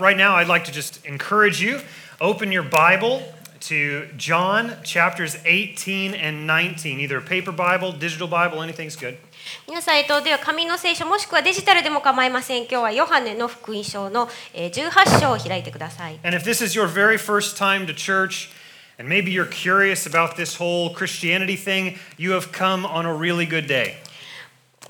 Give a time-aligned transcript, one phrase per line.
[0.00, 1.79] right now, I'd like to just encourage you
[2.19, 3.21] open your Bible
[3.61, 9.17] to John chapters 18 and 19, either a paper Bible, digital Bible, anything's good.
[9.67, 18.49] 皆さん、えっと、では紙の聖書もしくはデジタルでも構いません今日はヨハネの福音書のえー18章を開いてください And if this is your very first time to church,
[18.99, 23.47] and maybe you're curious about this whole Christianity thing, you have come on a really
[23.47, 23.95] good day.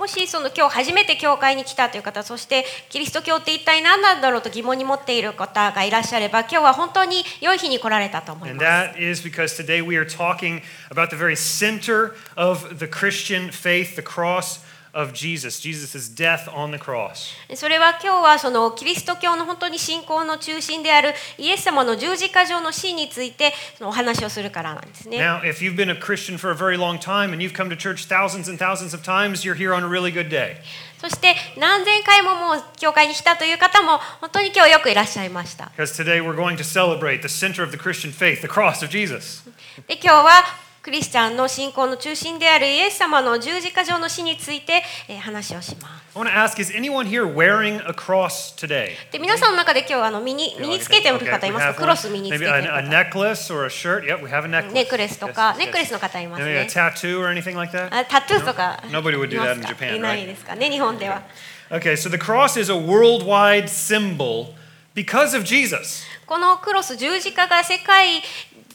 [0.02, 12.88] もしその今日初めて教会に来たという方そしてキリスト教って一体何なんだろうと疑問に持っている方がいらっしゃれば今日は本当に良い日に来られたと思います And that is because today we are talking about the very center of the
[12.88, 14.62] Christian faith, the cross
[14.94, 17.34] of Jesus, Jesus' death on the cross.
[17.56, 25.18] それは今日はそのキリスト教の本当に信仰の中心であるイエス様の十字架上の死についてそのお話をするからなんですね。
[25.18, 28.08] Now, if you've been a Christian for a very long time and you've come to church
[28.08, 30.58] thousands and thousands of times, you're here on a really good day.
[31.00, 35.72] そして何千回ももう教会に来たという方も本当に今日よくいらっしゃいました。
[35.76, 39.44] Because today we're going to celebrate the center of the Christian faith, the cross of Jesus.
[39.88, 46.18] で今日はクリスチャンの信仰の中心であるイエス様の十字架上の死について、えー話をします。
[46.18, 48.94] I want to ask is anyone here wearing a cross today?
[49.12, 54.04] で皆さんの中で今日あの身に身につけている方いますかク.ロス身につけ Maybe ている a, a 方 necklace or a shirt.
[54.08, 54.74] Yep, we have a necklace.
[54.74, 55.58] ネックレスと Yes, か yes.
[55.60, 57.96] ネックレスの方います Maybe a ね tattoo or anything like that?
[57.96, 60.26] あタトゥーとか Nobody would do that す in か Japan, いない right?
[60.26, 61.22] ですかね日本では
[61.70, 64.56] Okay, so the cross is a worldwide symbol
[64.96, 66.04] because of Jesus.
[66.26, 68.22] このクロス十字架が世界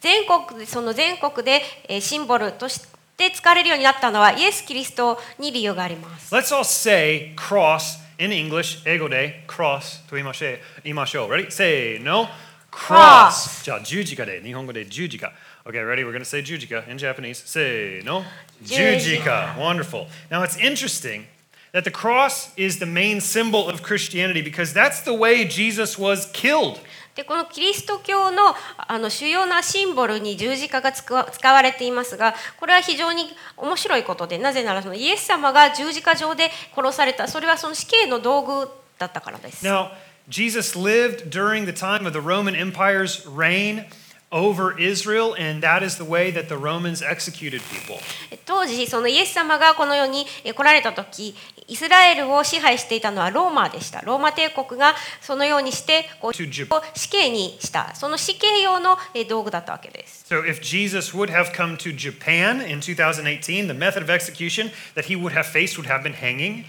[0.07, 2.81] 全国でその全国でえーシンボルとし
[3.17, 10.59] て使われるようになったのはイエス・キリストに理由があります Let's all say cross in English, 英語で cross と言いましょう。
[10.85, 11.31] 言いましょう。
[11.31, 11.51] Ready?
[11.51, 12.29] Say no.
[12.71, 13.65] Cross.
[13.65, 15.33] じゃあ十字架で、日本語で十字架。
[15.65, 16.05] Okay, ready?
[16.05, 17.43] We're going to say 十字架 in Japanese.
[17.45, 18.23] Say no.
[18.63, 19.57] 十字架。
[19.59, 20.07] Wonderful.
[20.31, 21.25] Now it's interesting
[21.73, 26.31] that the cross is the main symbol of Christianity because that's the way Jesus was
[26.33, 26.79] killed.
[27.17, 33.25] でこのキリスト教のあの主要なシンボルに十字架が使われていますがこれは非常に
[33.57, 38.69] 面白いことでなぜならそのイエス様が十字架上で殺されたそれはその死刑の道具
[38.99, 39.67] だったからです。
[39.67, 39.93] Now,
[40.29, 43.87] Jesus lived during the time of the Roman Empire's reign
[44.37, 47.99] over Israel, and that is the way that the Romans executed people.
[48.45, 51.35] 当時そのイエス様がこの世にえ来られた時
[51.67, 65.07] イスラエルを支配していたのはローマでしたローマ帝国がそのようにしてこう.死刑にしたその死刑用のえ道具だったわけです So, if Jesus would have come to Japan in 2018, the method of execution that
[65.07, 66.65] he would have faced would have been hanging.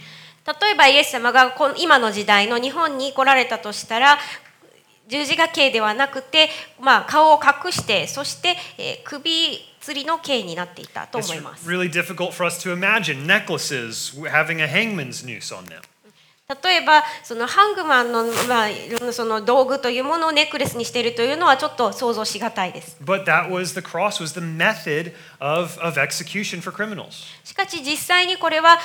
[0.62, 4.18] 例えばイエス様が今の時代の日本に来られたとしたら
[5.08, 15.82] 十字架刑ではなくて、まあ、顔を隠してそして、えー首吊りの刑になっていたと思います really difficult for us to imagine necklaces having a hangman's noose on them.
[16.64, 27.26] 例えばそのハングマンの,、まあ、その道具というものをネックレスにしているというのはちょっと想像しがたいです But that was the cross, was the method of, of execution for criminals.
[27.44, 28.80] しかし実際にこれは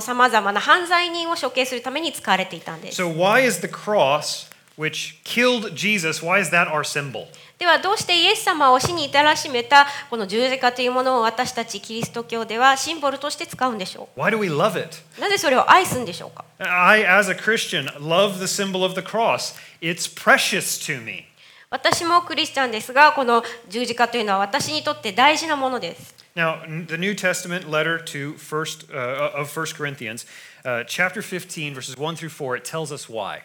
[0.00, 4.45] さまざまな犯罪人を処刑するために使われていたんです So, why is the cross,
[4.77, 7.27] which killed Jesus, why is that our symbol?
[7.59, 14.97] ではどうしてイエス様を死に至らしめたこの十字架というものを私たちキリスト教ではシンボルとして使うんでしょ Why do we love it?
[15.19, 19.55] うなぜそれを愛すんでしょうか I, as a Christian, love the symbol of the cross.
[19.79, 21.25] It's precious to me.
[21.69, 30.25] 私もクリスチャンですがこの十字架というのは私にとって大事なものです Now, n- the New Testament letter to first uh, of First Corinthians,
[30.65, 33.43] uh, chapter 15, verses 1 through 4, it tells us why.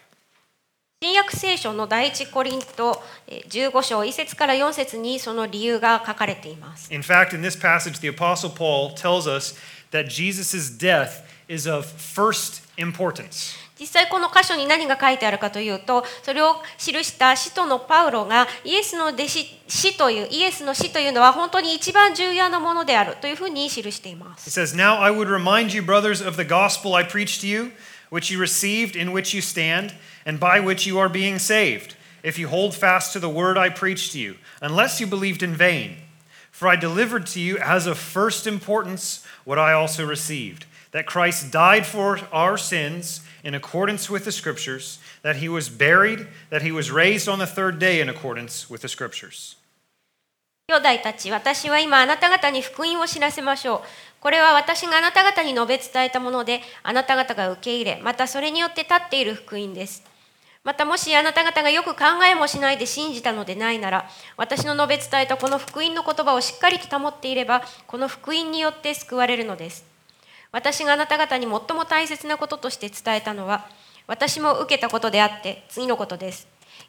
[1.03, 9.56] 新約聖書の第一コリントえー15章1節から4節にその理由が書かれています In fact, in this passage, the Apostle Paul tells us
[9.90, 13.57] that Jesus' death is of first importance.
[13.79, 27.41] 実際この箇所に何が書いてあるかというとそれを記した使徒のパウロがイエスの弟子死というイエスの死というのは本当に一番重要なものであるというふうに記していま It す says, Now I would remind you, brothers, of the gospel I preached
[27.41, 27.72] to you,
[28.10, 32.38] which you received, in which you stand, and by which you are being saved, if
[32.38, 35.97] you hold fast to the word I preached to you, unless you believed in vain.
[36.50, 41.50] For I delivered to you as of first importance what I also received that Christ
[41.50, 46.72] died for our sins in accordance with the Scriptures, that he was buried, that he
[46.72, 49.56] was raised on the third day in accordance with the Scriptures.
[50.68, 53.80] 兄弟たち私は今あなた方に福音を知らせましょう
[54.22, 60.03] これは私があなた方に述べ伝えたものであなた方が受け入れまたそれによって立っている福音です。
[60.64, 64.08] またもしあなた方がよく考えもしないで信じたのでないなら
[64.38, 69.85] 私の述べ伝えたこの福音の言葉をしっかりと保っていればこの福音によって救われるのです。
[70.52, 73.66] 私があなた方に最も大切なこととして伝えたのは
[74.06, 76.47] 私も受けたことであって次のことです。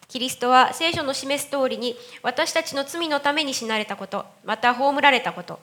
[0.08, 5.58] キリストは聖書の示す通りに私たちの罪のために死なれたことまた葬られたこと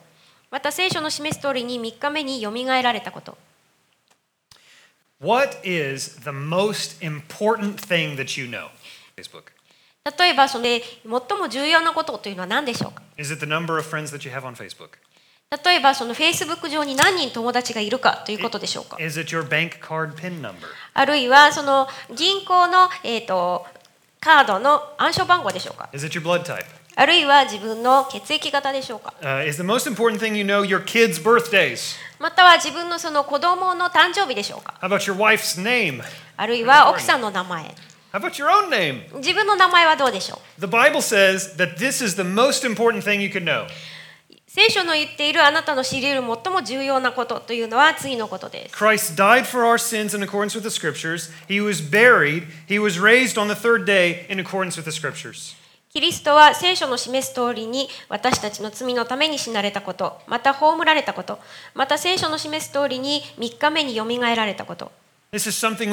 [0.50, 3.38] また聖書の示す通りに3日目によみがえられたこと
[5.20, 8.68] What is the most important thing that you know?
[9.16, 9.52] Facebook.
[10.18, 14.98] 例えばそれ最も重要なことというのは何でしょうか Is it the number of friends that you have on Facebook?
[15.64, 20.54] 例えばその Facebook 上に何人友達がいるかということでしょうか Is it your bank card PIN number?
[20.94, 21.86] あるいはその
[22.16, 23.66] 銀行の、えー、と
[24.20, 26.64] カードの暗証番号でしょうか Is it your blood type?
[26.96, 31.96] あるいは自分の血液型でしょうか Uh, is the most important thing you know your kids' birthdays?
[32.18, 36.02] または自分のその子供の誕生日でしょうか How about your wife's name?
[36.36, 37.74] あるいは奥さんの名前
[38.12, 39.16] How about your own name?
[39.18, 43.66] 自分の名前はどうでしょう The Bible says that this is the most important thing you can know.
[44.48, 51.30] 聖書の言っているあなたの知り得る最も重要なことというのは次のことです Christ died for our sins in accordance with the scriptures.
[51.48, 52.48] He was buried.
[52.66, 55.54] He was raised on the third day in accordance with the scriptures.
[55.92, 61.40] キリストは聖書の示す通りに私たちの罪のために死なれたこと、また葬られたこと、
[61.74, 64.92] また聖書の示す通りに3日目によみがえられたこと。
[65.32, 65.90] This is something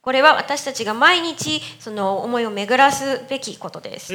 [0.00, 4.12] これは私たちが毎日その思いを巡らすべきことです。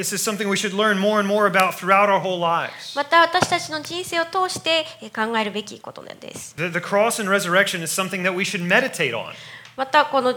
[2.96, 6.56] また私たちの人生を通して考えるべきことなんです。
[9.76, 10.34] また、この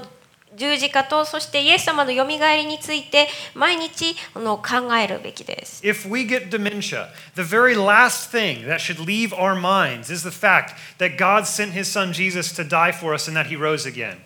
[0.56, 5.82] 十字架とそしてイエス様のよみがえりについて毎日あの考えるべきです。
[5.84, 10.76] If we get dementia, the very last thing that should leave our minds is the fact
[10.98, 14.18] that God sent his son Jesus to die for us and that he rose again.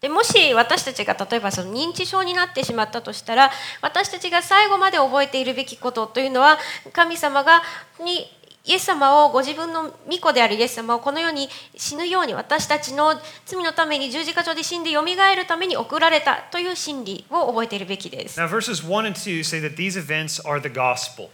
[0.00, 3.50] でもし私たちが例えばその認知症になってしまったとしたら
[3.82, 6.56] 私たちが最後まで覚えているべきことというのは
[6.92, 7.62] 神様が
[7.98, 8.26] に
[8.64, 13.14] イエス様をご自分の御子であるイエス様をこの世に死ぬように私たちの
[13.46, 18.38] 罪のために十字架上で死んでよみがえるために送られたという真理を覚えているべきです。
[18.38, 21.30] Now, verses 1 and 2 say that these events are the gospel.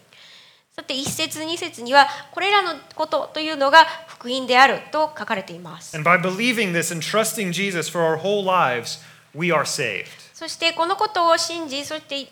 [0.77, 5.97] さて一節二節にはこれらのことというのが福音であると書かれています。
[5.97, 9.01] And by believing this and trusting Jesus for our whole lives,
[9.35, 10.07] we are saved.
[10.33, 12.29] そしてこのことを信じそして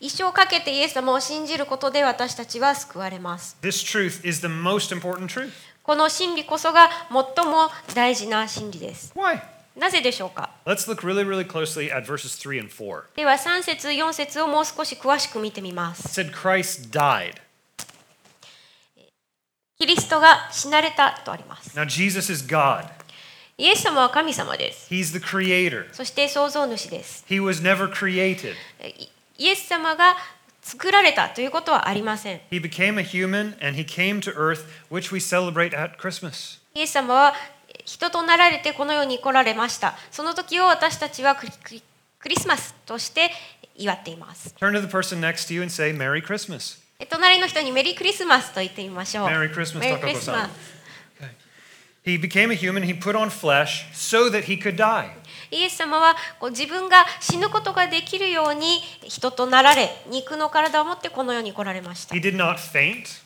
[0.00, 3.56] 一生かけてイエス様を信じることで私たちは救われます。
[3.62, 5.50] This truth is the most important truth.
[5.82, 9.12] この真理こそが最も大事な真理です。
[9.14, 9.40] Why?
[9.76, 13.02] なぜでしょうか Let's look really, really closely at verses 3 and 4.
[13.16, 16.20] では3節4節をもう少し詳しく見てみま It す。
[16.20, 17.34] said Christ died.
[19.78, 21.76] キリストが死なれたとあります。
[21.76, 22.86] Now, Jesus is God,
[23.58, 24.92] イエス様は神様です。
[24.92, 25.92] He's the creator.
[25.92, 27.24] そして創造主です。
[27.28, 28.54] He was never created.
[29.38, 30.16] イエス様が
[30.62, 32.40] 作られたということはありません。
[32.50, 32.60] イエ
[36.86, 37.34] ス様は
[37.84, 39.96] 人となられてこのように来られました。
[40.10, 41.82] その時を私たちはクリ,ク,リ
[42.18, 43.30] クリスマスとして
[43.76, 44.54] 祝っています。
[44.58, 46.82] Turn to the person next to you and say Merry Christmas.
[47.10, 49.26] 隣の人にメリークリスマスと言ってみましょう。
[49.26, 50.50] メリークリスマス、タカコさん。
[50.50, 50.50] Okay.
[52.04, 55.10] He became a human, he put on flesh so that he could die.
[55.50, 63.22] イエス様はこう自分が死ぬことができるように人となられ肉の体を持ってこの世に来られました He did not faint,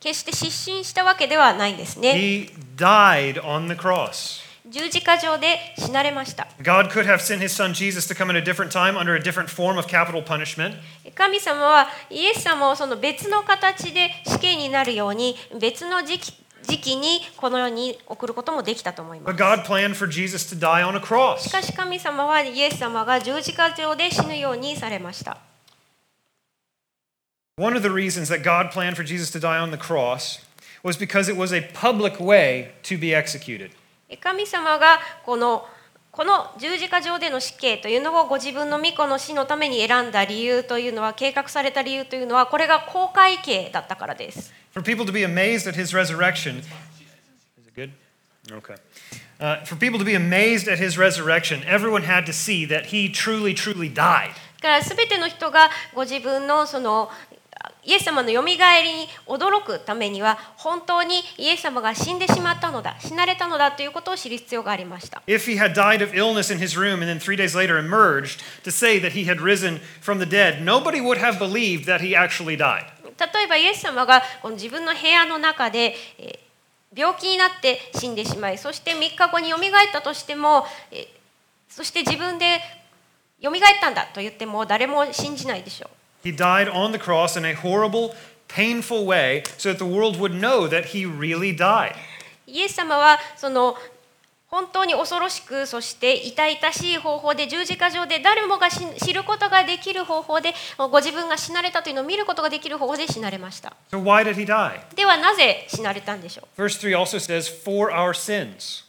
[0.00, 4.46] 決して失神したわけではないんですね He died on the cross.
[4.70, 9.14] 十字架上で死なれました God could have sent His Son Jesus to come at a different time under
[9.14, 10.74] a different form of capital punishment.
[11.14, 16.32] 神様はイエス様をその別の形で死刑になるように別の時期
[16.68, 19.30] 時期にこの世に送ることもできたと思いま
[21.38, 25.38] す.しかし神様はイエス様が十字架上で死ぬようにされました
[27.56, 30.40] One of the reasons that God planned for Jesus to die on the cross
[30.84, 33.70] was because it was a public way to be executed.
[34.20, 35.66] 神様がこの
[36.18, 44.52] この十字架上での死刑というのをご自分の御子の死のために選んだ理由というのは計画された理由というのはこれが公開刑だったからです。
[44.72, 46.58] For people to be amazed at his resurrection.
[46.58, 46.66] Is
[47.68, 47.90] it good?
[48.50, 48.74] Okay.
[49.38, 53.08] Uh, for people to be amazed at his resurrection, everyone had to see that he
[53.08, 54.30] truly, truly died.
[54.60, 57.12] だから全ての人がご自分のその
[57.88, 65.22] イエス様のよみがえりに驚くためには本当にイエス様が死んでしまったのだ死なれたのだということを知る必要がありました。
[65.26, 68.70] If he had died of illness in his room and then three days later emerged to
[68.70, 72.58] say that he had risen from the dead, nobody would have believed that he actually
[72.58, 72.84] died.
[73.18, 76.48] 例えばイエス様がこの自分の部屋の中で、えー
[76.96, 81.06] 病気になって死んでしまいそして3日後によみがえったとしても、えー
[81.68, 82.60] そして自分で
[83.40, 85.97] よみがえったんだと言っても誰も信じないでしょう
[86.28, 88.14] He died on the cross in a horrible,
[88.48, 91.94] painful way so that the world would know that he really died.
[92.46, 93.76] イエス様はその
[94.48, 104.80] 本当に恐ろしくそして痛々しい方法で十字架上で誰もがし知ることができる方法でご自分が死なれたというのを見ることができる方法で死なれました So why did he die?
[104.94, 108.84] ではなぜ死なれたんでしょう Verse 3 also says, for our sins.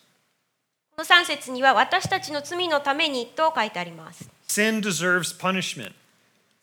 [0.95, 5.91] この3節には私たちの罪のためにと書いてあります Sin deserves punishment.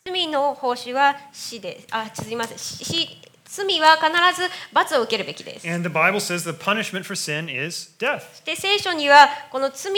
[0.07, 8.45] 罪の報酬は死ですあすみません死罪は必ず罰を受けるべきです And the Bible says the punishment for sin is death.
[8.45, 9.93] で聖書にはこの罪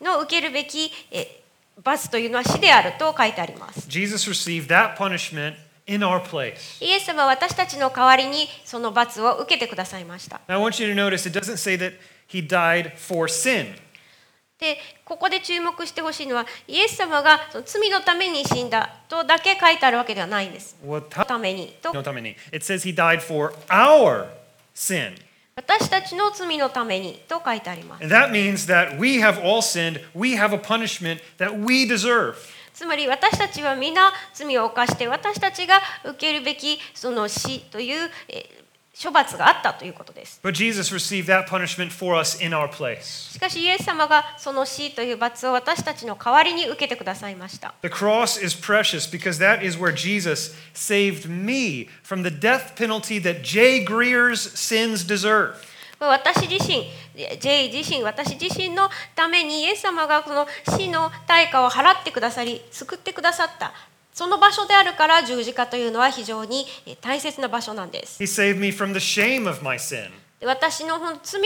[0.00, 1.42] の受けるべきえ
[1.82, 5.54] 罰というのは死であると書いてあります Jesus received that punishment
[5.86, 6.82] in our place.
[6.84, 11.94] イエス様は私たちの代わりにその罰を受けてくださいました Now I want you to notice it doesn't say that
[12.28, 13.74] he died for sin.
[14.60, 14.76] で
[15.06, 20.76] ここで注目してほしいのはイエス様がその罪のために死んだとだけ書いてあるわけではないんです。
[21.08, 22.36] ためにと no, ために.
[22.52, 24.26] It says he died for our
[24.74, 25.14] sin.
[25.56, 28.04] 私たちの罪のためにと書いてあります。
[28.04, 30.02] That means that we have all sinned.
[30.14, 32.34] We have a punishment that we deserve.
[32.74, 38.59] つまり私たちは皆罪を犯して私たちが受けるべきその死というえー
[38.92, 40.40] 処罰があったということです。
[40.42, 43.32] But Jesus received that punishment for us in our place.
[43.32, 47.74] しかしイエス様がその死という罰を私たちの代わりに受けてくださいました。
[47.82, 53.42] The cross is precious because that is where Jesus saved me from the death penalty that
[53.42, 55.54] Jay Greer's sins deserve.
[56.00, 63.72] 私自身、ジェイ自身、私自身のためにイエス様がこの死の対価を払ってくださり、救ってくださった。
[64.20, 68.22] その場所であるから十字架というのは非常にえ大切な場所なんです。
[68.22, 70.10] He saved me from the shame of my sin.
[70.38, 71.40] で私のほん罪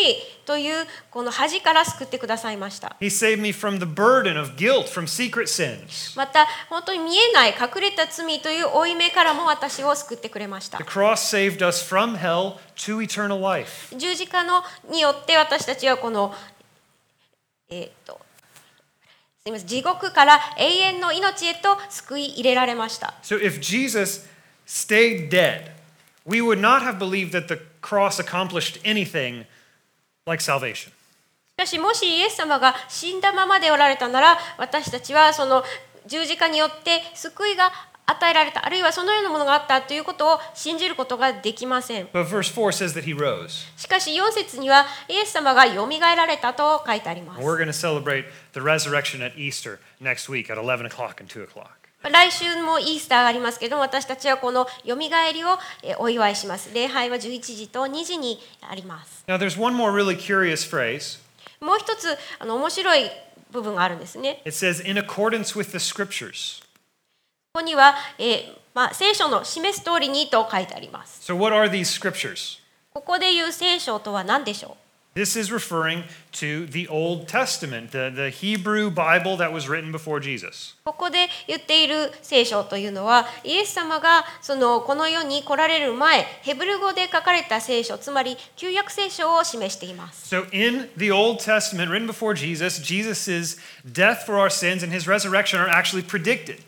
[0.45, 2.97] というこの恥から救ってくださいました。
[3.01, 6.17] He saved me from the burden of guilt from secret sins.
[6.17, 10.83] また本当に見えない隠れた罪という負い目からも私を救ってくれました The。
[10.83, 13.97] cross saved us from hell to eternal life.
[13.97, 16.35] 十字架のによって私たちはこの
[17.71, 18.19] えーっと
[19.67, 23.13] 地獄から永遠の命へと救い入れられました。
[23.23, 24.27] So if Jesus
[24.67, 25.71] stayed dead,
[26.25, 29.45] we would not have believed that the cross accomplished anything
[30.25, 30.89] like salvation.
[30.89, 30.93] し
[31.59, 35.63] かしもしイエス様が死んだままでおられたなら私たちはその
[36.07, 37.71] 十字架によって救いが
[38.07, 42.09] 与えられたあるいはそのようなものがあったということを信じることができません。
[43.77, 47.41] しかし4節にはイエス様がよみがえられたと書いてあります。
[52.03, 55.59] 来週もイースターありますけど私たちはこのよみがえりを
[55.99, 56.71] お祝いします。
[56.75, 59.25] 礼拝は11時と2時にあります。
[61.61, 63.11] もう一つあの面白い
[63.51, 64.43] 部分があるんですね。
[67.55, 72.59] ここには、えーまあ、聖書の示す通りにと書いてあります So, what are these scriptures?
[72.93, 74.77] ここで言う聖書とは何でしょ
[75.15, 80.19] う This is referring to the Old Testament, the, the Hebrew Bible that was written before
[80.19, 80.75] Jesus.
[80.85, 94.93] ここで言っている聖書というのはイエス様がそのこの世に来られる前ヘブル語で書かれた聖書つまり旧約聖書を示しています So, in the Old Testament written before Jesus, Jesus' death for our sins and
[94.93, 96.59] his resurrection are actually predicted.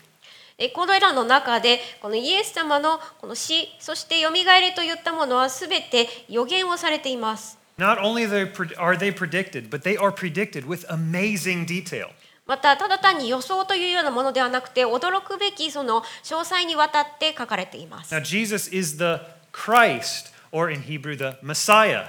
[0.58, 11.66] えこれらの中でこのイエス様のこの死そしてよみがえりといったものは全て予言をされています Not only are they pre- are they predicted, but they are predicted with amazing
[11.66, 12.08] detail.
[12.46, 19.20] またただ単に予想というようなものではなくて驚くべきその詳細にわたって書かれています Now, Jesus is the
[19.52, 22.06] Christ, or in Hebrew, the Messiah.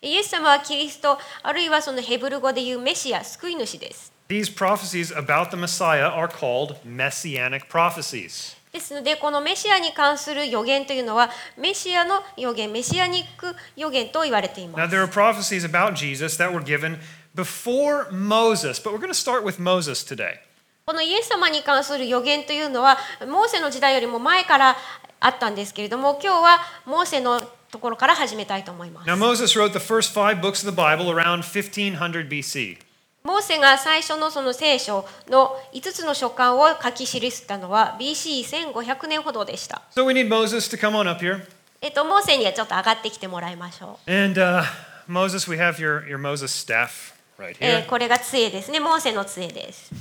[0.00, 8.57] イエス様はキリストあるいはそのヘブル語でいうメシア救い主です These prophecies about the Messiah are called messianic prophecies.
[8.73, 16.97] ですのでこのメシアに関する予言というのはメシアの予言メシアニック予言と言われてい Now, ます there are prophecies about Jesus that were given
[17.33, 20.39] before Moses, but we're going to start with Moses today.
[20.85, 22.97] このイエス様に関する予言というのは
[23.27, 24.77] モーセの時代よりも前から
[25.19, 32.77] あったんですけれども今日はモーセのところから始めたいと思います Now, Moses wrote the first five books of the Bible around 1500 BC.
[33.24, 39.82] モーセが最初のその聖書の5つの書簡を書き記したのは BC1500 年ほどでした。
[39.94, 41.40] So, we need Moses to come on up here.
[41.80, 44.12] えっと、モーセにはちょっと上がってきてもらいましょう。
[44.12, 44.62] And uh,
[45.08, 47.86] Moses, we have your, your Moses staff right え here.
[47.86, 48.80] ーこれが杖ですね。
[48.80, 49.92] モーセの杖です。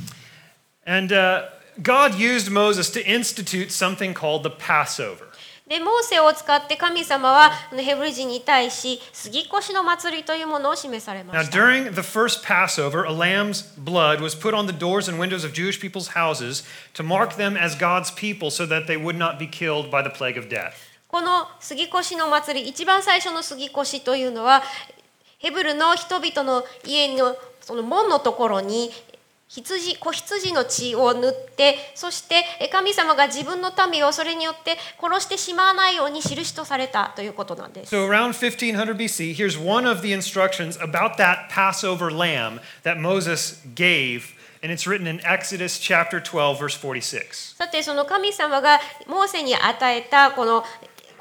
[0.85, 1.43] And uh,
[1.81, 5.30] God used Moses to institute something called the Passover.
[5.71, 11.57] で、モーセを使って神様はヘブル人に対し杉越の祭りというものを示されま Now, した。
[11.57, 15.79] during the first Passover, a lamb's blood was put on the doors and windows of Jewish
[15.79, 19.89] people's houses to mark them as God's people so that they would not be killed
[19.89, 20.73] by the plague of death.
[21.07, 24.63] この杉越の祭り、一番最初の杉越というのは、
[25.37, 28.91] ヘブルの人々の家のその門のところに
[29.53, 37.93] 羊子羊の血を塗ってそしてえ神様が自分の民をそれによって殺してしまわないように印とされたということなんです。
[37.93, 44.36] So around 1500 BC, here's one of the instructions about that Passover lamb that Moses gave,
[44.63, 47.58] and it's written in Exodus chapter 12, verse 46.
[47.58, 50.63] さてその神様がモーセに与えたこの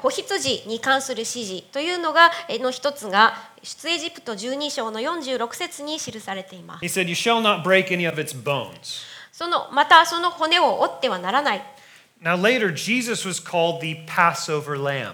[0.01, 9.03] 子羊に関する指示というのがえの一つが出エジプト12章の46節に記されています He said, You shall not break any of its bones.
[9.31, 11.61] そのまたその骨を折ってはならない
[12.21, 15.13] Now, later, Jesus was called the Passover lamb.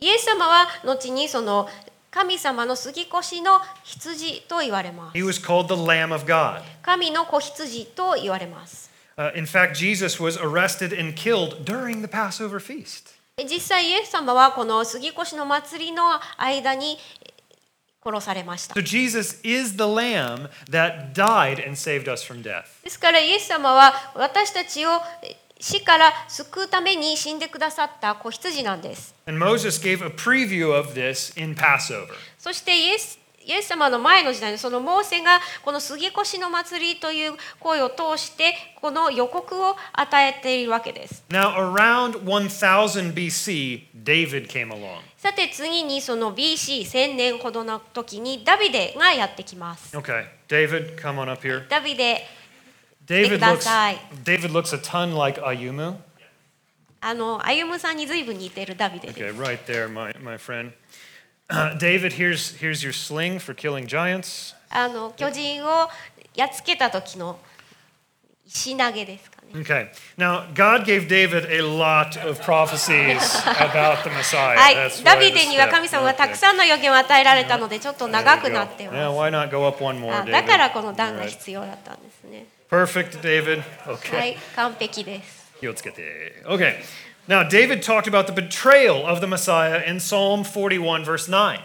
[0.00, 1.68] イエス様は後にその
[2.10, 6.62] 神様の杉越の羊と言われます He was called the Lamb of God.
[6.82, 13.16] 神の子羊と言われます Uh, in fact, Jesus was arrested and killed during the Passover feast.
[13.44, 16.04] 実際イエス様はこの杉越の祭りの
[16.38, 16.98] 間に
[18.06, 22.64] 殺されました So, Jesus is the lamb that died and saved us from death.
[22.84, 24.90] ですからイエス様は私たちを
[25.58, 32.08] 死から救うために死んでくださった子羊なんです And Moses gave a preview of this in Passover.
[32.38, 44.98] そしてイエスイエス様の前の時代にそのモーセがこの杉越の祭りという声を通してこの予告を与えているわけです Now, around 1000 BC, David came along.
[45.16, 51.68] さて次にその BC1000 年ほどの時にダビデがやってきます Okay, David, come on up here.
[51.68, 52.26] ダビデ
[53.06, 53.64] David looks.
[54.24, 55.94] David looks a ton like Ayumu.
[57.00, 60.72] あの歩夢さんに随分似ているダビデです Okay, right there, my, my friend.
[61.48, 64.54] Uh, David, here's, here's your sling for killing giants.
[64.68, 65.88] あの巨人を
[66.34, 67.38] やっつけた時の
[68.44, 69.88] 石投げですかね Okay,
[70.18, 73.18] now God gave David a lot of prophecies
[73.60, 74.56] about the Messiah.
[74.56, 75.70] はい That's、ダ why ビ the デには step.
[75.70, 76.36] 神様がたく Okay.
[76.36, 78.54] さんの予言を与えられたのでちょっと There 長 we く go.
[78.54, 79.16] なってま Yeah, す。
[79.16, 80.32] why not go up one more, あ David?
[80.32, 81.28] だからこの段が Alright.
[81.28, 82.46] 必要だったんですね。
[82.68, 83.60] Perfect, David.
[83.88, 84.32] は Okay.
[84.32, 85.46] い、完璧です。
[85.62, 86.44] Yotsukete.
[86.44, 86.74] Okay.
[87.27, 91.59] Now, David talked about the betrayal of the Messiah in Psalm 41, verse 9.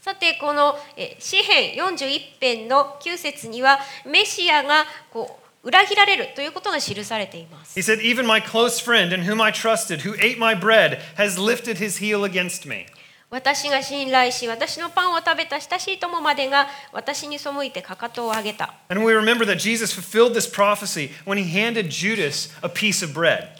[0.00, 7.78] さてこのえ詩編41編の9節にはメシアがこう裏切られるということが記されています。
[7.78, 11.38] He said, Even my close friend in whom I trusted, who ate my bread, has
[11.38, 12.86] lifted his heel against me.
[13.30, 18.74] 私が信頼し私のパンを食べた親しい友までが私に背いてかかとを上げた。
[18.88, 23.14] And we remember that Jesus fulfilled this prophecy when he handed Judas a piece of
[23.14, 23.55] bread.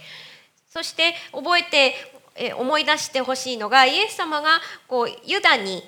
[0.77, 1.95] そして覚えて
[2.35, 5.81] え思い出してほしいのがイエス様がこうユダに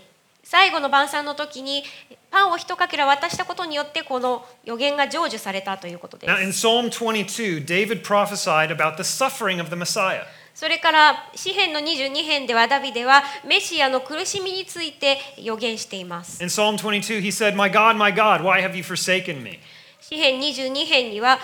[0.44, 1.84] 最後の晩餐の時に
[2.32, 6.66] パンを一かけら渡したことによってこの予言が成就されたということで Now, in す。
[6.66, 10.24] Psalm 22, David prophesied about the suffering of the Messiah.
[10.56, 16.42] それから詩編の22編ではダビデはメシアの苦しみについて予言しています。
[16.42, 19.60] In Psalm 22, he said, My God, my God, why have you forsaken me?
[20.02, 21.38] 詩編22編には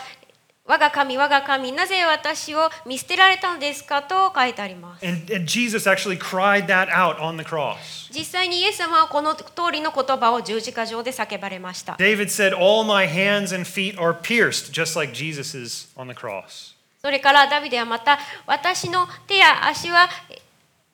[0.68, 4.02] 我が神我が神なぜ私を見捨てられたのですか？
[4.02, 5.06] と書いてあります。
[5.06, 8.12] And, and Jesus actually cried that out on the cross.
[8.12, 11.94] 実際にイエス様はこの通りの言葉を十字架上で叫ばれました。
[12.00, 16.74] David said, All my hands and feet are pierced, just like Jesus's on the cross.
[17.02, 20.42] それからダビデはまた私の手や足はえ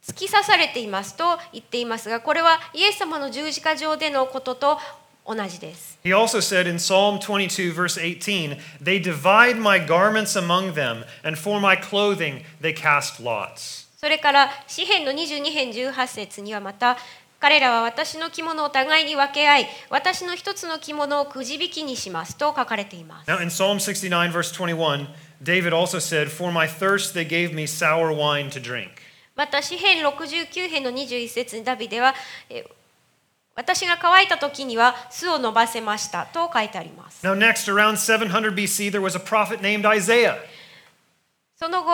[0.05, 4.77] 突き刺されていますと言っていますがこれはイエス様の十字架上でのことと
[5.25, 5.99] 同じです。
[6.03, 11.59] He also said in Psalm 22, verse 18, They divide my garments among them, and for
[11.59, 13.87] my clothing they cast lots.
[13.97, 16.97] それから詩編の22編18節にはまた
[17.39, 23.29] 彼らは私の着物を互いに分け合い私の一つの着物をくじ引きにしますと書かれています。
[23.29, 25.07] Now, in Psalm 69, verse 21,
[25.43, 28.89] David also said, For my thirst they gave me sour wine to drink.
[29.35, 32.13] また詩編69編の21節にダビデは
[32.49, 32.63] え
[33.55, 37.25] 私が乾いた時には巣を伸ばせましたと書いてあります。
[37.25, 40.35] Now, next, around 700 BC, there was a prophet named Isaiah.
[41.57, 41.91] その後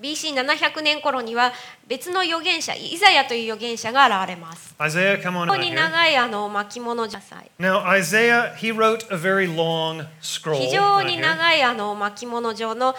[0.00, 1.52] BC700 年頃には
[1.88, 4.74] 別の預言者イザヤという預言者が現れます。
[4.78, 7.50] Isaiah, come on ここに.長いあの巻物じゃさい。
[7.58, 10.54] Now, Isaiah, he wrote a very long scroll.
[10.60, 12.94] 非常 right に.長いあの巻物状の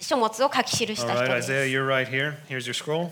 [0.00, 1.68] 書物を書き記し All た right, 人で Isaiah, す。
[1.68, 2.36] you're right here.
[2.48, 3.10] Here's your scroll.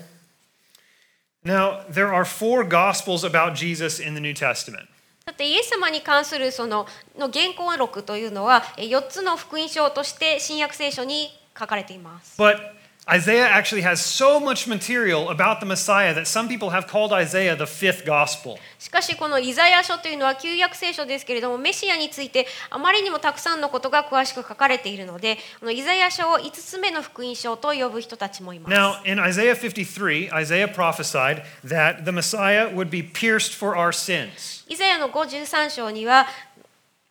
[1.43, 4.87] Now, there are four gospels about Jesus in the New Testament.
[5.25, 12.41] さてイエス様に関するそのの原稿録というのは4つの福音書として新約聖書に書かれています。
[12.41, 12.76] But
[13.09, 17.55] Isaiah actually has so much material about the Messiah that some people have called Isaiah
[17.55, 18.57] the fifth gospel.
[18.79, 28.75] しかしこのイザヤ書というのは旧約聖書ですけれどもメシアについてあまりにもたくさんのことが詳しく書かれているのでこのイザヤ書を5つ目の福音書と呼ぶ人たちもいます。
[28.75, 34.65] Now, in Isaiah 53, Isaiah prophesied that the Messiah would be pierced for our sins.
[34.67, 36.27] イザヤの53章には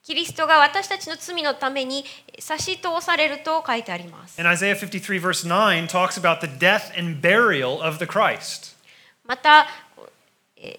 [0.06, 2.04] キリストが私たちの罪のために
[2.38, 4.40] 差し通されると書いてあります。
[4.40, 8.76] And Isaiah 53, verse 9, talks about the death and burial of the Christ.
[9.26, 9.66] また、
[10.56, 10.78] え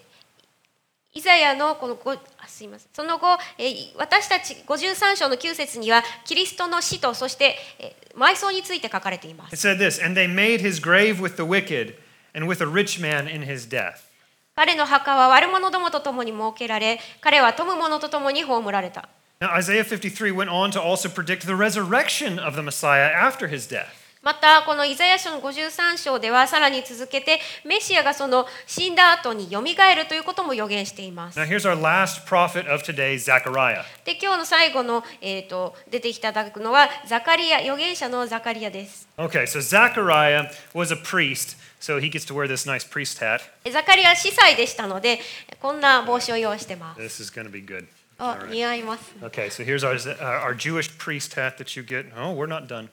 [1.12, 3.26] イザヤのこのごあすいませんその後、
[3.58, 9.68] えー私たち53章の9節にはキリストの死とそして、えー埋葬について書かれていま It す。
[9.68, 11.96] said this And they made his grave with the wicked
[12.34, 14.08] and with a rich man in his death.
[14.56, 19.08] 彼の墓は悪者どもと共に設けられ、彼は富む者と共に葬られた。
[19.40, 23.94] Now, Isaiah 53 went on to also predict the resurrection of the Messiah after his death.
[24.20, 31.38] またこのイザヤ書の53章ではさらに続けてメシアがその死んだ後によみがえるということも予言しています。
[31.38, 33.84] Now, here's our last prophet of today, Zechariah.
[34.04, 39.06] で今日の最後の、えー、と出ていただくのはザカリア預言者のザカリアです。
[39.16, 43.42] Okay, so Zechariah was a priest, so he gets to wear this nice priest hat.
[43.70, 45.20] ザカリア司祭でしたので
[45.62, 47.00] こんな帽子を用意してます。
[47.00, 47.86] This is going to be good.
[48.19, 48.49] あ All right.
[48.51, 49.13] 似合います。
[49.21, 52.05] Okay, so here's our, uh, our Jewish priest hat that you get.
[52.15, 52.89] Oh, we're not done.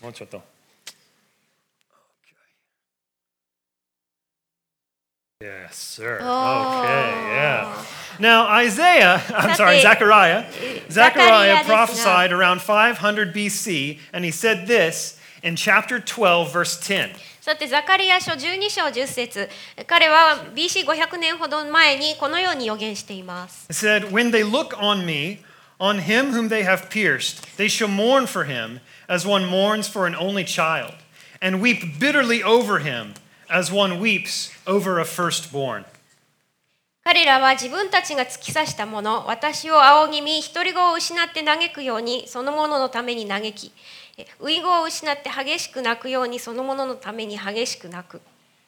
[0.00, 0.42] One shot though.
[0.86, 0.94] Okay.
[5.40, 6.18] Yes, sir.
[6.22, 6.80] Oh.
[6.80, 7.84] Okay, yeah.
[8.18, 11.74] Now, Isaiah, I'm sorry, Sa te- Zechariah, Zechariah Zechariah desu na.
[11.74, 17.10] prophesied around 500 BC, and he said this in chapter 12, verse 10.
[17.49, 19.49] さてザカリア書12章10節
[19.87, 23.65] 彼は BC500 年ほど前にこのように予言しています。
[23.71, 25.39] It said, When they look on me,
[25.79, 30.07] on him whom they have pierced, they shall mourn for him as one mourns for
[30.07, 30.93] an only child,
[31.41, 33.15] and weep bitterly over him
[33.49, 35.85] as one weeps over a firstborn.
[37.03, 43.71] 彼らは自分たちが突き刺したもの、私を仰ぎ見、独り子を失って嘆くように、そのもののために嘆き、
[44.08, 44.08] え
[44.49, 48.21] 遺語を失って激しく泣くように、そのもののために激しく泣く。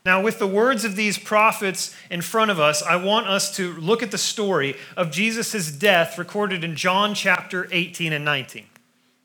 [0.03, 3.79] Now, with the words of these prophets in front of us, I want us to
[3.79, 8.65] look at the story of Jesus' death recorded in John chapter 18 and 19.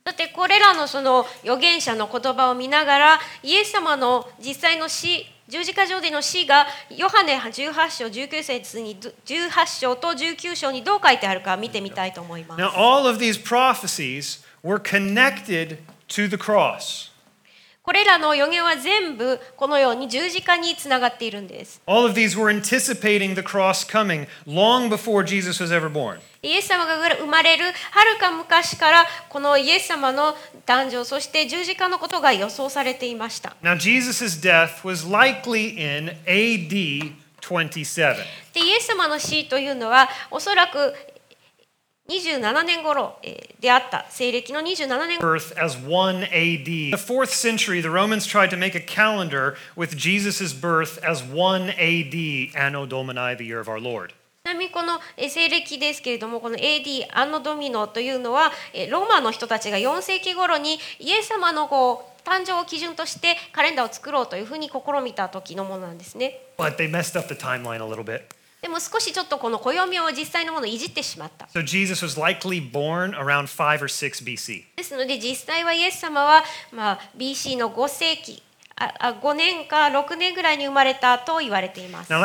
[0.04, 12.62] さて、これらのその預言者の言葉を見ながら、イエス様の実際の死、十字架上での死が、ヨハネ18章19節に、18章と19章にどう書いてあるか見てみたいと思います。
[12.62, 17.10] Now, all of these prophecies were connected to the cross.
[17.86, 21.80] これらの予言は全部このように十字架につながっているんです。
[21.86, 26.18] All of these were anticipating the cross coming long before Jesus was ever born.
[26.42, 27.70] イエス様が生まれるは
[28.04, 30.34] るか昔からこのイエス様の
[30.66, 33.54] 誕生そして十字架のことが予想されていました。
[33.62, 38.16] Now, Jesus' death was likely in AD 27.
[38.52, 40.92] でイエス様の死というのはおそらく
[42.08, 46.90] 27年頃えーであった西暦の27年 Birth as 1 AD.
[46.90, 51.24] In the fourth century, the Romans tried to make a calendar with Jesus' birth as
[51.24, 54.10] 1 AD, Anno Domini, the year of our Lord.
[54.44, 66.40] ちなみにこのえー西暦ですけれどもこの AD アンノドミノというのはえーローマの人たちが4世紀頃にイエス様のこう誕生を基準としてカレンダーを作ろうというふうに試みた時のものなんですね。
[66.58, 68.22] But they messed up the timeline a little bit.
[68.66, 71.46] でも少しちょっとこの暦を実際のものをいじってしまった。
[71.46, 71.62] So、
[74.76, 78.42] ですので実際はイエス様は、まあ、BC の5世紀。
[78.76, 82.12] 5年か6年ぐらいに生まれたと言われています。
[82.12, 82.20] Now,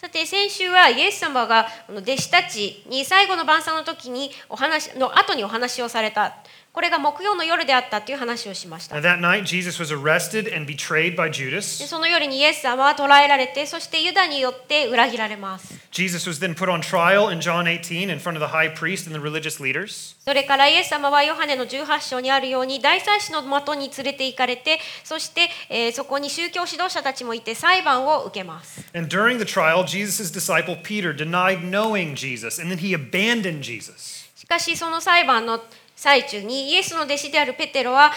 [0.00, 6.36] さて、先週はイエス様が弟子たちに最後の晩餐の時にお話の後にお話をされた。
[6.72, 11.84] これが木曜の夜であったという話をしました that night, Jesus was arrested and betrayed by で Judas.
[11.86, 18.72] その夜にイエス様は捕らえられてそしてユダによって裏切られます Jesus was then put on trial in John 18 in front of the high
[18.72, 20.16] priest and the religious leaders.
[20.24, 33.62] それからイエス様はヨハネの18章にあるように大祭司のもとに連れて行かれてそして、えーそこに宗教指導者たちもいて裁判を受けます And during the trial, Jesus' disciple Peter denied knowing Jesus, and then he abandoned
[33.62, 34.30] Jesus.
[34.36, 35.60] しかしその裁判の
[36.02, 38.10] 最中にイエスの弟子であるペテロは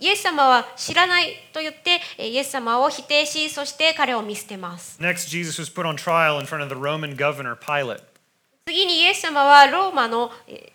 [0.00, 5.00] イエス様は知らないと言ってイエス様を否定しそして彼を見捨てます。
[8.66, 10.32] 次にイエス様はローマの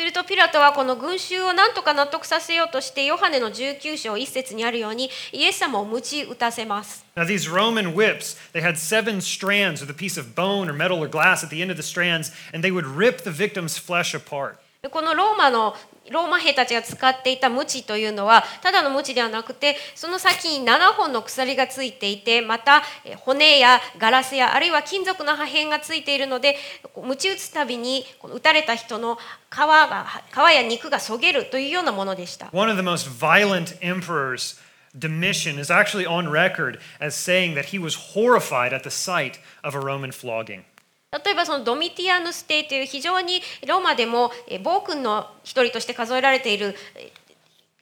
[0.00, 7.04] するとピラトはこの群衆を何とか納得させようとしてヨハネの19章1節にあるようにイエス様を鞭打たせます。
[7.16, 11.08] Now, these Roman whips, they had seven strands with a piece of bone or metal or
[11.08, 14.58] glass at the end of the strands, and they would rip the victim's flesh apart.
[14.82, 15.74] でこのローマの
[16.10, 26.56] ローマ兵たちが使っていた鞭というのはただの鞭ではなくてその先に7本の鎖がついていてまたえ骨やガラスやあるいは金属の破片がついているので
[26.94, 29.18] 鞭打つたびに打たれた人の
[29.50, 32.50] 皮が皮や肉がそげるというようなものでした。
[32.52, 34.60] One of the most violent emperors,
[34.96, 39.74] Domitian, is actually on record as saying that he was horrified at the sight of
[39.74, 40.64] a Roman flogging.
[41.10, 44.30] 例えばそのドミティアヌス帝という非常にローマでも
[44.62, 46.74] 暴君の一人として数えられている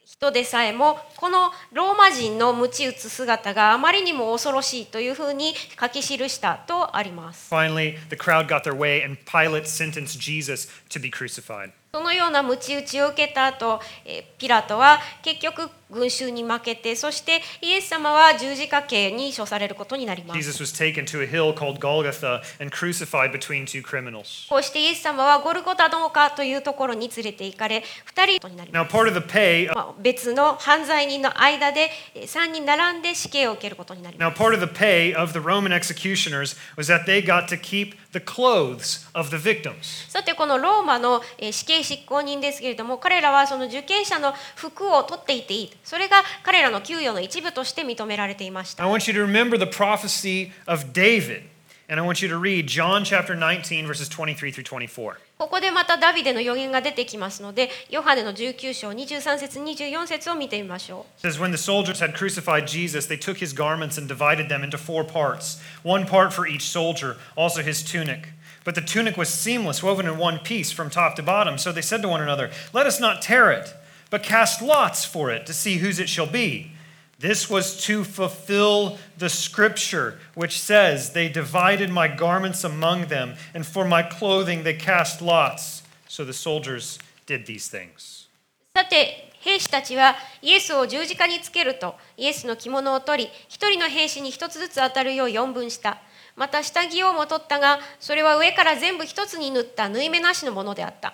[0.04, 7.52] 人でさえもこのローマ人の鞭打つ姿があまりにも恐ろしいというふうに書き記したとあります。
[7.52, 11.72] Finally, the crowd got their way, and Pilate sentenced Jesus to be crucified.
[11.96, 20.36] そのような鞭打ちを受けた後えピラトは結局群衆に負けてそしてイエス様は十字架刑に処されることになります。
[20.38, 24.48] Jesus was taken to a hill called Golgotha and crucified between two criminals.
[24.50, 27.82] こうしてイエス様はゴルゴタの丘というところに連れて行かれ
[28.14, 28.94] 2人とになります。
[28.94, 34.36] Now, まあ、別の犯罪人の間で3人並んで死刑を受けることになります。
[34.36, 38.20] now part of the pay of the Roman executioners was that they got to keep the
[38.20, 40.08] clothes of the victims.
[40.10, 51.42] さてこのローマのえー死刑執行人ですけれども彼らはその受刑者の服を取っていていいそれが彼らの給与の一部として認められていました I want you to remember the prophecy of David,
[51.88, 55.18] and I want you to read John chapter 19, verses 23 through 24.
[55.37, 64.49] ここでまたダビデの予言が出てきますのでヨハネの19章23節24節を見てみましょう It says, When the soldiers had crucified Jesus, they took his garments and divided
[64.49, 68.29] them into four parts, one part for each soldier, also his tunic.
[68.63, 71.57] But the tunic was seamless, woven in one piece from top to bottom.
[71.57, 73.73] So they said to one another, Let us not tear it,
[74.11, 76.73] but cast lots for it to see whose it shall be.
[77.19, 83.63] This was to fulfill the scripture, which says, They divided my garments among them, and
[83.63, 85.83] for my clothing they cast lots.
[86.07, 86.97] So the soldiers
[87.27, 88.27] did these things.
[88.73, 95.97] さて兵士たちはイエスを十字架につけるとイエスの着物を取り一人の兵士に一つずつ当たるよう四分した
[96.35, 101.13] また下着をも取ったがそれは上から全部一つに縫った縫い目なしのものであった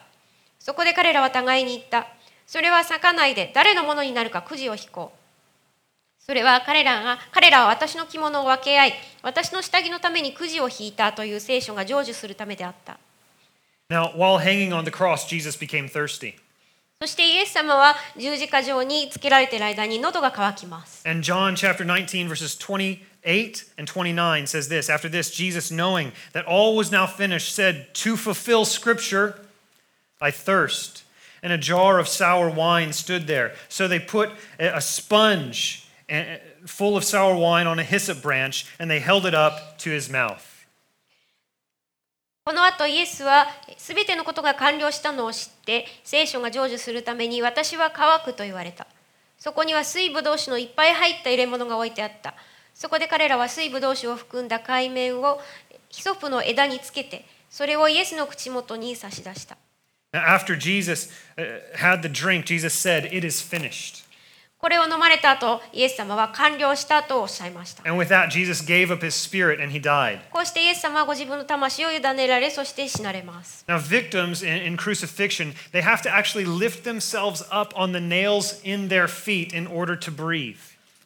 [0.59, 2.07] そこで彼らは互いに言った
[2.45, 5.20] それは裂かないで誰のものになるかくじを引こう
[6.21, 12.99] それは彼らが彼らは私の着物を分け合い私の下着のためにくじを引いたという聖書が成就するためであった
[13.89, 16.35] Now, while hanging on the cross, Jesus became thirsty.
[16.99, 26.11] そしてイエス様は十字架上につけられている間に喉が渇きます And John chapter 19, verses 28 and 29 says this After this, Jesus, knowing
[26.33, 29.35] that all was now finished, said, To fulfill scripture,
[30.19, 31.03] I thirst.
[31.43, 33.53] And a jar of sour wine stood there.
[33.69, 35.80] So they put a a sponge eh,
[36.66, 40.10] full of sour wine on a hyssop branch, and they held it up to his
[40.10, 40.40] mouth.
[42.44, 43.46] この後イエスは
[43.76, 48.88] すべてのことが完了したのを知って聖書が成就するために私は乾くと言われた
[49.38, 52.34] そこには水ぶどう酒のいっぱい入った入れ物が置いてあった
[52.74, 55.40] そこで彼らは水ぶどう酒を含んだ海面を
[55.88, 59.56] ヒソプの枝につけてそれをイエスの口元に差し出した
[60.14, 61.44] after Jesus uh,
[61.74, 64.01] had the drink, Jesus said, It is finished.
[64.62, 70.20] これを飲まれた後イエス様は完了したとおっしゃいました And with that, Jesus gave up his spirit and he died.
[70.30, 77.98] こうしてイエス様はご自分の魂を委ねられそして死なれます Now, victims in, in crucifixion, they have to actually lift themselves up on the
[77.98, 80.58] nails in their feet in order to breathe.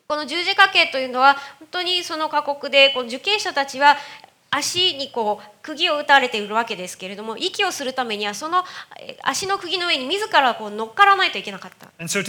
[0.07, 3.97] この十字架刑というのは本当にその過酷でこの受刑者たちは
[4.57, 8.65] 足にこう釘を打たれているわけですけれども、息をするためにはその
[9.23, 11.89] 足の釘の上に自らこう乗っからないといけなかった。
[12.07, 12.23] So、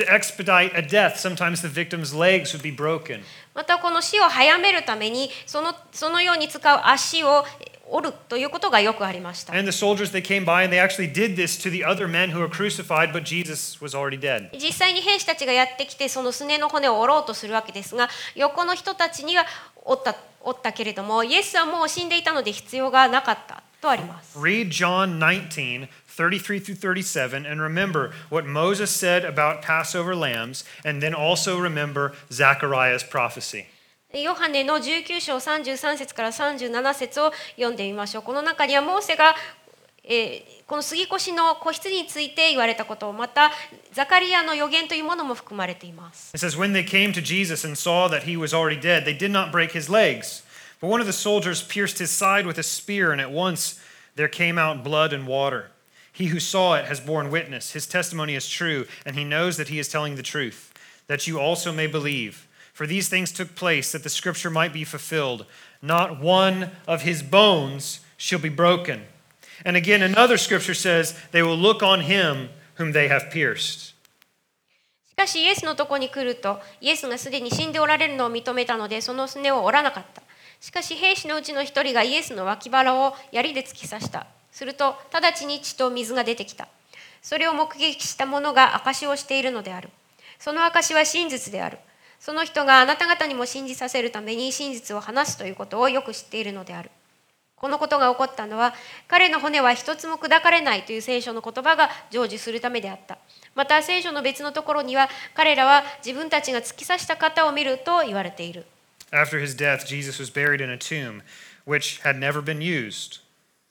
[3.54, 7.46] またこの死を早めるためにその、そのように使う足を
[7.90, 9.54] 折るということがよくありました。
[14.54, 19.46] 実際に兵士たちがやってきて、そのすねの骨を折ろうとするわけですが、横の人たちには、
[19.88, 31.02] 折った折ったけれどもイエスはもう死んでいたので必要がなかったとあります Read John 19, 33 through 37, and remember what Moses said about Passover lambs, and
[31.02, 33.66] then also remember Zechariah's prophecy.
[34.14, 38.24] ヨハネの19章33節から37節を読んでみましょう。
[38.24, 39.36] この中にはモーセが、
[40.04, 43.51] えーこの杉越の子羊について言われたことまた
[43.93, 46.35] ザカリアの予言というものも含まれています。
[46.35, 49.17] It says, When they came to Jesus and saw that he was already dead, they
[49.17, 50.43] did not break his legs.
[50.81, 53.79] But one of the soldiers pierced his side with a spear, and at once
[54.17, 55.71] there came out blood and water.
[56.13, 57.73] He who saw it has borne witness.
[57.73, 60.73] His testimony is true, and he knows that he is telling the truth,
[61.07, 62.49] that you also may believe.
[62.73, 65.47] For these things took place that the scripture might be fulfilled.
[65.81, 69.05] Not one of his bones shall be broken.
[69.66, 73.96] And again, another scripture says, They will look on him whom they have pierced.
[75.10, 80.22] しかしイエスのとこに来るとイエスがすでに死んでおられるのを認めたのでそのすねを折らなかった。
[80.60, 84.28] しかし兵士のうちの一人がイエスの脇腹を槍で突き刺した。
[84.52, 86.68] すると直ちに血と水が出てきた。
[87.22, 89.90] それを目撃した者が証をしているのである。
[90.40, 91.80] その証は真実である。
[92.20, 96.92] その人があなた方にも信じさせるために真実を話すということをよく知っているのである。
[97.58, 98.74] このことが起こったのは
[99.08, 103.18] 彼の骨は一つも砕かれないという聖書の言葉が成就するためであった
[103.56, 108.66] また聖書の別のところには彼らは自分たちが突き刺した方を見ると言われている
[109.12, 111.22] After his death, Jesus was buried in a tomb
[111.66, 113.22] which had never been used.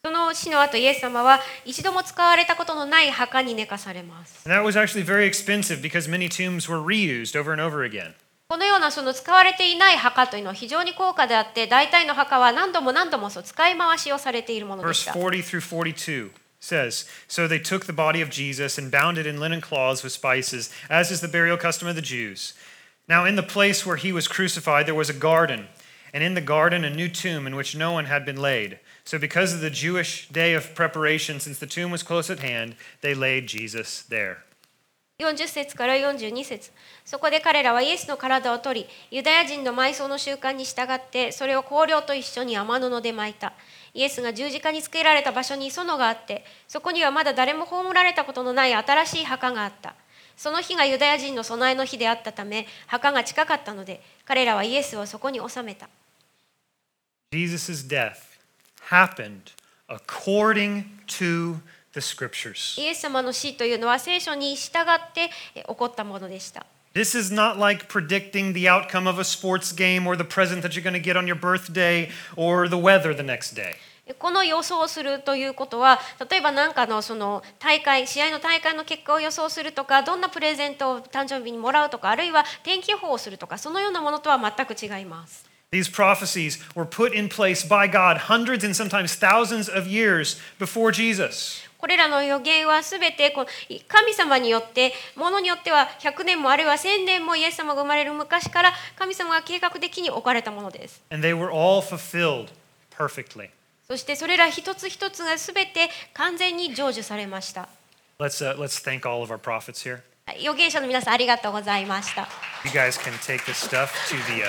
[0.05, 7.85] その死の後イエス様は一度も使われたことのない墓に寝かされます And that was actually very expensive because many tombs were reused over and over
[7.85, 8.14] again.
[8.49, 18.91] このようなその使われていない墓というのは非常に高価であって大体の墓は何度も何度もそう使い回しをされているもので Verse した 40 through 42 says So they took the body of Jesus and
[18.91, 22.54] bound it in linen cloths with spices, as is the burial custom of the Jews.
[23.08, 25.67] Now, in the place where he was crucified, there was a garden,
[26.13, 28.80] and in the garden a new tomb in which no one had been laid.
[29.04, 32.75] So, because of the Jewish day of preparation, since the tomb was close at hand,
[33.01, 34.43] they laid Jesus there.
[35.18, 36.70] 40節から42節。
[37.07, 43.55] そこで彼らはイエスの体を取りユダヤ人の埋葬の習慣に従ってそれを香料と一緒に雨布で巻いた。
[43.94, 49.94] イエスが十字架につけられた場所に園があってそこにはまだ誰も葬られたことのない新しい墓があった。
[50.37, 55.88] その日がユダヤ人の備えの日であったため墓が近かったので彼らはイエスをそこに収めた。
[57.33, 58.16] Jesus' death
[58.90, 59.55] happened
[59.88, 61.57] according to
[61.96, 62.80] the scriptures.
[62.80, 70.62] イエス様の死というのは聖書に従ってえ起こったものでした This is not like predicting the outcome of a sports game or the present
[70.62, 73.74] that you're going to get on your birthday or the weather the next day.
[74.18, 75.98] この予想するということは
[76.30, 85.44] 例えば何かのその大会試合の大会の結果を予想するとかどんなプレゼントを誕生日にもらうとかあるいは天気予報をするとかそのようなものとは全く違います。
[85.72, 91.65] These prophecies were put in place by God hundreds and sometimes thousands of years before Jesus.
[91.78, 93.34] これらの予言はすべて
[93.88, 101.02] 神様によってものによっては100年もあるいは1000年もイエス様が生まれる昔から神様が計画的に置かれたものです。
[101.10, 102.48] And they were all fulfilled
[102.96, 103.50] perfectly.
[103.86, 107.68] そしてそれら一つ一つがすべて完全に成就されました。
[108.18, 110.00] Let's, uh, let's thank all of our prophets here.
[110.34, 112.26] 預言者の皆さんありがとうございました。
[112.64, 114.48] You guys can take this stuff to the uh,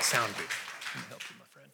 [0.00, 0.50] sound booth.
[0.94, 1.70] Let me help you, my friend.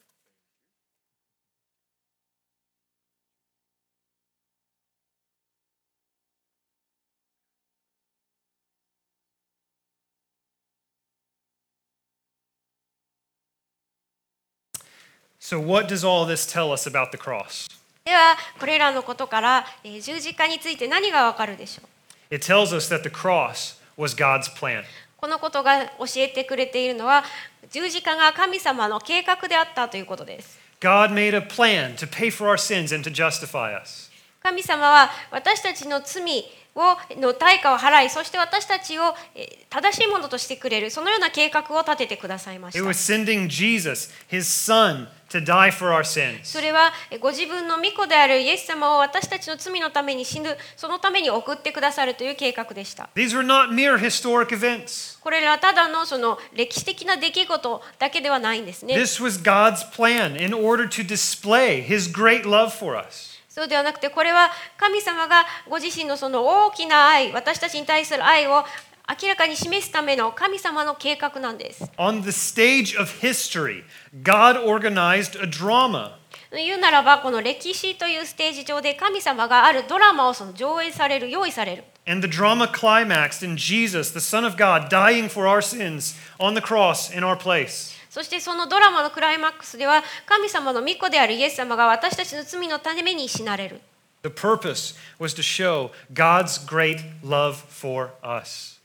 [15.49, 17.67] So, what does all this tell us about the cross?
[18.05, 21.81] ではこれらのことから、えー十字架について何がわかるでしょ
[22.29, 24.83] う It tells us that the cross was God's plan.
[25.17, 27.23] このことが教えてくれているのは
[27.71, 34.11] 十字架が神様の計画であったということです God made a plan to pay for our sins and to justify us.
[34.43, 36.43] 神様は私たちの罪
[36.75, 46.39] をの対価を払いそして私たちをえー正しいものとしてくれるそのような計画を立ててくださいまし It た was sending Jesus, his son, to die for our sins.
[46.43, 55.19] それはえーご自分の御子であるイエス様を私たちの罪のために死ぬそのために送ってくださるという計画でした These were not mere historic events.
[55.21, 63.37] これらはただのその歴史的な出来事だけではないんですね This was God's plan in order to display his great love for us.
[63.49, 68.63] そうではなくてこれは神様がご自身のその大きな愛私たちに対する愛を
[69.09, 71.83] 明らかに示すための神様の計画なんです。
[71.97, 73.83] On the stage of history,
[74.21, 76.11] God organized a drama.
[76.51, 86.15] 言うならばこの歴史というステージ上で神様があるドラマをその上映される用意される And the drama climaxed in Jesus, the Son of God, dying for our sins
[86.39, 87.95] on the cross in our place.
[88.11, 93.81] そしてそのドラマのクライマックスでは神様の御子であるイエス様が私たちの罪のために死なれる
[94.21, 98.78] The purpose was to show God's great love for us.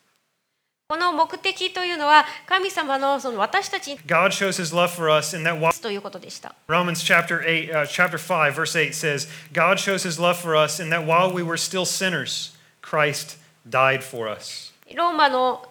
[0.87, 7.87] この目的というのは神様のその私たちに God shows his love for us in that while ということでした Romans chapter 8 uh,
[7.87, 11.43] chapter 5 verse 8 says, God shows his love for us in that while we
[11.43, 14.74] were still sinners, Christ died for us.
[14.95, 15.66] ローマの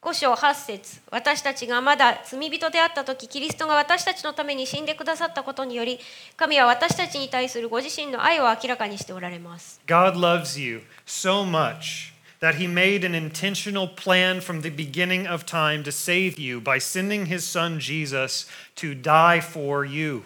[0.00, 5.98] 5章8節私たちがまだ罪人であった時キリストが私たちのために死んでくださったことにより
[6.38, 15.44] 神は私たちに対するご自身の愛を明らかにしておられます God loves you so much that he made an intentional plan from the beginning of
[15.44, 20.24] time to save you by sending his son Jesus to die for you.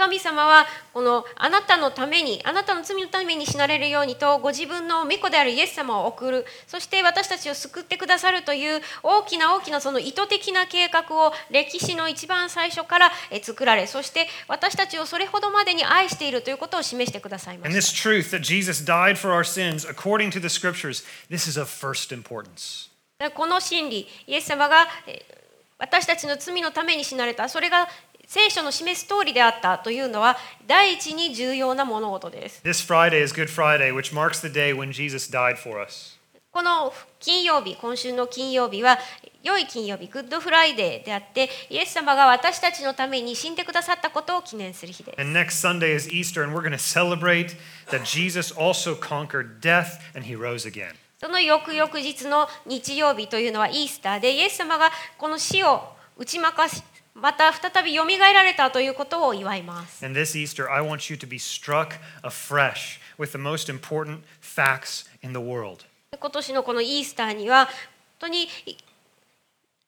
[0.00, 6.46] 神様はこのあなたのためにあなたの罪のために死なれるようにとご自分の御子であるイエス様を送る。
[6.68, 21.48] そして私たちを救ってくださるという大きな大きなその意図的な計画を歴史の一番最初からえ作られそして私たちをそれほどまでに愛しているということを示してくださいま And so this truth that Jesus died for our sins, according to the scriptures, this
[21.48, 22.88] is of first importance.
[23.18, 25.38] またこの真理イエス様がえ
[25.80, 27.48] 私たちの罪のために死なれた。
[27.48, 27.88] それが
[28.30, 36.18] 聖書の示す通りであったというのは第一に重要な物事です This Friday is Good Friday, which marks the day when Jesus died for us.
[36.50, 38.98] この金曜日、今週の金曜日は、
[39.42, 45.20] 良い金曜日、 Good Friday であって、イエス様が私たちのために死んでくださったことを記念する日です。
[45.20, 47.56] And next Sunday is Easter, and we're going to celebrate
[47.90, 50.96] that Jesus also conquered death and he rose again.
[51.18, 55.82] その翌々日の日曜日というのはイースターで、イエス様がこの死を
[56.16, 56.82] 打ち負かし、
[57.20, 60.04] また再びよみがえられたということを祝います。
[60.04, 65.32] And this Easter, I want you to be struck afresh with the most important facts in
[65.32, 65.84] the world.
[66.18, 67.74] 今年のこのイースターには、本
[68.20, 68.48] 当に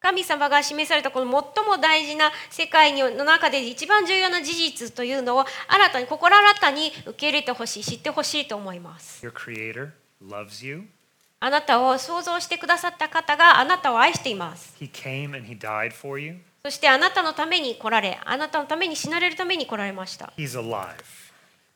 [0.01, 9.91] 神様が示されたこの最も大事な世界の中で一番重要な事実というのを新たに心新たに受け入れてほしい知ってほしいと思います Your Creator
[10.27, 10.85] loves you,
[11.41, 16.37] あなたを創造してくださった方があなたを愛しています He came and He died for you.
[16.63, 20.95] そしてあなたのために来られあなたのために死なれるために来られました He's alive.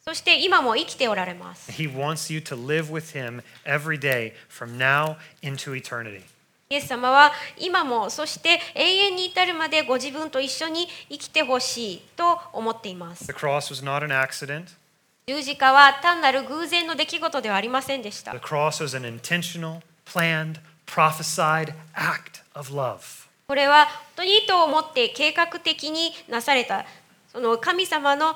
[0.05, 6.23] そして今も生きておられます He wants you to live with Him every day from now into eternity.
[6.71, 14.75] イエス様は今もそして永遠に至るまでご自分と一緒に生きてほしいと思っています The cross was not an accident,
[15.27, 23.24] 十字架は単なる偶然の出来事ではありませんでした the cross was an intentional, planned, prophesied act of love.
[23.47, 26.87] これは本当に意図を持って計画的になされた
[27.31, 28.35] その神様の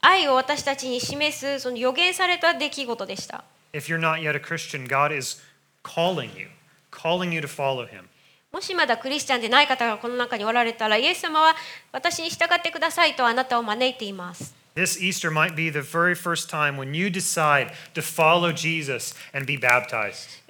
[0.00, 5.42] 愛を私たちに示すその予言された出来事でした If you're not yet a Christian, God is
[5.82, 6.48] calling you,
[6.90, 8.04] calling you to follow Him.
[8.50, 11.54] もしまだクリスチャンでない方がこの中におられたらイエス様は
[11.92, 19.46] 私に従ってくださいとあなたを招いています This Easter might be the very first time when you decide to follow Jesus and
[19.46, 20.28] be baptized.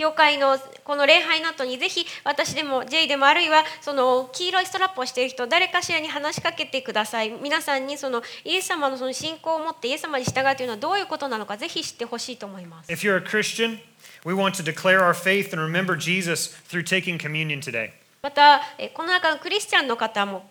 [0.00, 13.78] 教会のこの礼拝の後にぜひ私でも J でもあるいはその黄色いストラップをしている人誰かしらに話しかけてください皆さんにそのイエス様のその信仰を持ってイエス様に従うというのはどういうことなのかぜひ知ってほしいと思います If you're a Christian,
[14.26, 17.92] we want to declare our faith and remember Jesus through taking communion today.
[18.20, 20.50] またえこの中のクリスチャンの方も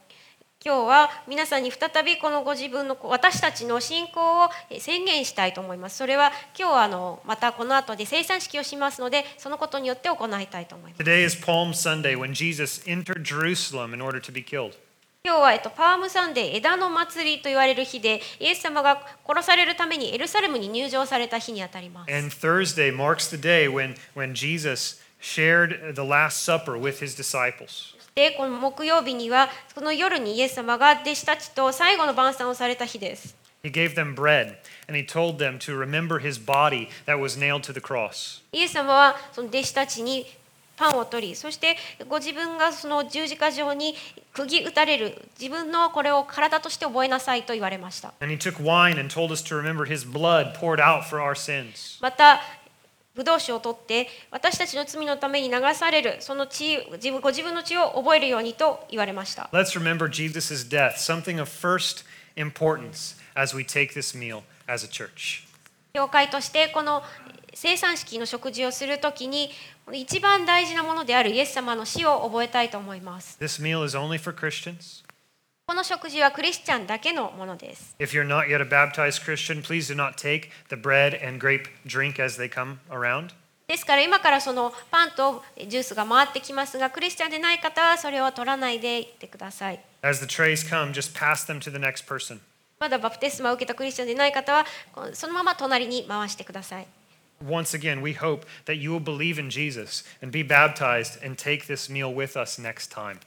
[0.66, 14.78] 今日は皆さんに再びこのご自分の私たちの信仰をえ宣言したいと思いますそれは今日あのまたこの後で生産式をしますのでそのことによって行いたいと思います Today is Palm Sunday when Jesus entered Jerusalem in order to be killed.
[15.26, 27.16] 今日は、えっと、パームサンデー枝の祭りと言われる日でイエス様が殺されるためにエルサレムに入場された日にあたります And Thursday marks the day when, when Jesus shared the Last Supper with his
[27.16, 27.93] disciples.
[28.16, 33.36] でこの木曜日にはこの夜にイエス様が弟子たちと最後の晩餐をされた日です。
[38.52, 40.28] イエス様はその弟子たちに
[40.76, 43.96] パンを取り、そしてご自分がその十字架上に
[44.34, 48.14] 釘打たれる自分のこれを体として覚えなさいと言われました。
[52.02, 52.42] また、
[53.16, 62.06] ブドウ酒を取って私たちの罪のために流されるその血自分ご自分の血を覚えるようにと言われました Let's remember Jesus' death, something of first
[62.36, 65.44] importance as we take this meal as a church.
[65.94, 67.04] 教会としてこの
[67.54, 69.52] 生産式の食事をするときに
[69.92, 75.03] 一番大事なものであるイエス様の死を覚えたいと思います This meal is only for Christians.
[75.66, 81.40] この食事はクリスチャンだけのものです If you're not yet a baptized Christian, please do not take the bread and
[81.40, 83.30] grape drink as they come around.
[83.68, 92.40] ですから今からそのパンとジュースが回ってきますがクリスチャンでない方はそれを取らないでいってください As the trays come, just pass them to the next person.
[92.78, 94.66] まだバプテスマを受けたクリスチャンでない方は
[95.14, 96.88] そのまま隣に回してください
[97.42, 101.68] once again, we hope that you will believe in Jesus and be baptized and take
[101.68, 103.20] this meal with us next time.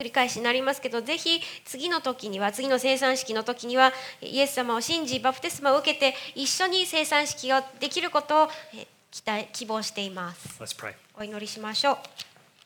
[0.00, 3.92] 繰り返しになりますけど、ぜひ次の時には、次の生産式の時には、
[4.22, 10.62] イエス様を信じ、バプテスマを受けて、一緒に生産式ができることをえ期待希望しています。
[10.62, 10.94] Let's pray.
[11.14, 11.96] お祈りしましょう。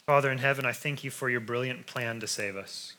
[0.07, 2.97] Father in heaven, I thank you for your brilliant plan to save us.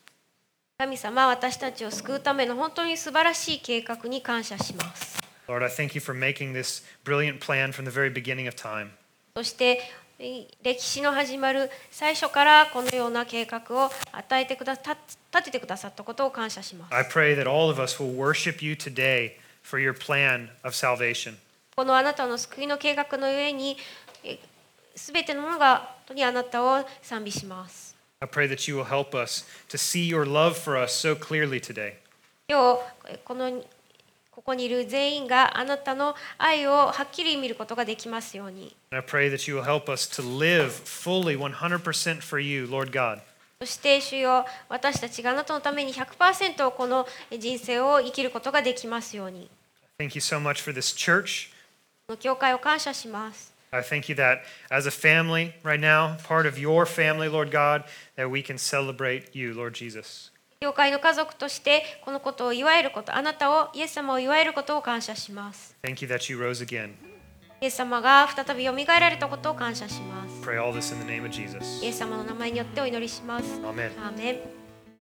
[0.79, 5.17] 神様、私たちを救うための本当に素晴らしい計画に感謝します。
[5.47, 8.89] Lord, I thank you for making this brilliant plan from the very beginning of time.
[9.37, 9.79] そしてえ
[10.17, 16.95] 歴史の始まる最初からこのような計画を与えてくだた立ててくださったことを感謝します。
[16.95, 21.35] I pray that all of us will worship you today for your plan of salvation.
[21.75, 23.75] このあなたの救いの計画の上に
[24.95, 27.93] すべてのものが本当にあなたを賛美します。
[28.21, 31.95] I pray that you will help us to see your love for us so clearly today.
[32.47, 33.61] 今日えこの
[34.35, 38.75] ここにいる全員があなたの愛をはっきり見ることができますように。
[38.91, 43.21] I pray that you will help us to live fully 100% for you, Lord God.
[43.61, 49.49] そして主よ私たちがあなたのために100%この人生を生きることができますように。
[49.97, 51.53] Thank you so much for this church.
[52.07, 53.53] この教会を感謝します。
[53.71, 57.85] I thank you that as a family right now, part of your family, Lord God,
[58.17, 60.34] that we can celebrate you, Lord Jesus.
[60.65, 65.75] 教会の家族としてこのことを祝えること、あなたを、イエス様を祝えることを感謝します。
[65.83, 66.93] Thank you that you rose again.
[67.61, 70.41] イエス様が再びよみがえられたことを感謝します。
[70.41, 71.85] Pray all this in the name of Jesus.
[71.85, 73.45] イエス様の名前によってお祈りします。
[73.61, 73.91] Amen.
[74.03, 74.64] アーメン